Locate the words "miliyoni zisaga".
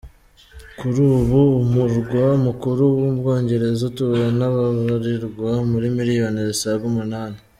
5.97-6.83